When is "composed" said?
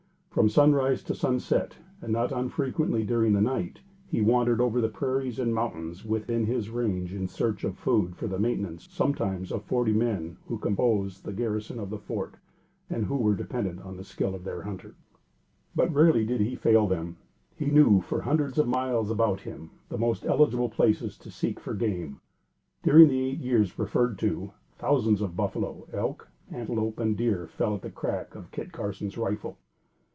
10.57-11.25